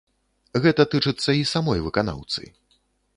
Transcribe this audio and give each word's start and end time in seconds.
Гэта 0.63 0.85
тычыцца 0.93 1.31
і 1.41 1.45
самой 1.53 1.79
выканаўцы. 1.89 2.41